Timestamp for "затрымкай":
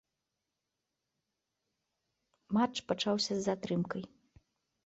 3.49-4.03